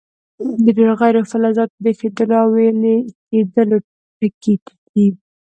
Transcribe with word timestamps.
د 0.63 0.65
ډیرو 0.75 0.93
غیر 1.01 1.15
فلزاتو 1.31 1.75
د 1.83 1.85
ایشېدلو 1.91 2.35
او 2.41 2.47
ویلي 2.55 2.97
کیدلو 3.29 3.77
ټکي 4.17 4.53
ټیټ 4.63 4.63
دي. 4.93 5.07